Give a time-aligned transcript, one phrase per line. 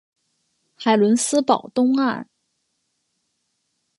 [0.75, 2.27] 海伦斯堡东岸。